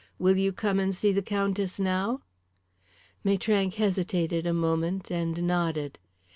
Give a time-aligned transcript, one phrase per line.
[0.17, 2.23] Will you come and see the Countess now?"
[3.23, 5.99] Maitrank hesitated a moment and nodded.